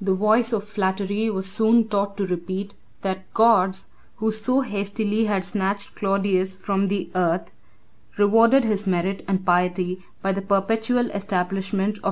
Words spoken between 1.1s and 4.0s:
was soon taught to repeat, that gods,